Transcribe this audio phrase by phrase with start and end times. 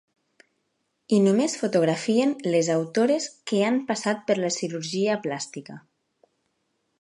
[1.17, 5.79] I només fotografien les autores que han passat per la cirurgia plàstica.